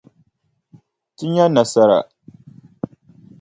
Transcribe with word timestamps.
Ti 1.15 1.25
nya 1.33 1.45
nasara. 1.53 1.99